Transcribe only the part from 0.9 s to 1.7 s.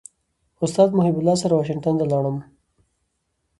محب الله سره